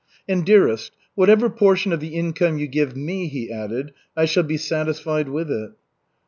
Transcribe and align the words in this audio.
"And, 0.27 0.43
dearest, 0.43 0.93
whatever 1.13 1.47
portion 1.47 1.93
of 1.93 1.99
the 1.99 2.15
income 2.15 2.57
you 2.57 2.65
give 2.65 2.95
me," 2.97 3.27
he 3.27 3.51
added, 3.51 3.93
"I 4.17 4.25
shall 4.25 4.41
be 4.41 4.57
satisfied 4.57 5.29
with 5.29 5.51
it." 5.51 5.73